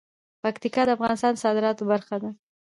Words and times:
پکتیکا 0.43 0.81
د 0.85 0.89
افغانستان 0.97 1.31
د 1.35 1.41
صادراتو 1.45 1.83
برخه 1.91 2.15
ده. 2.23 2.29